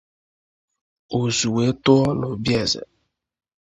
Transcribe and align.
Ụzụ 1.17 1.47
wee 1.55 1.71
tụọ 1.83 2.05
n’obi 2.19 2.51
eze 2.61 2.81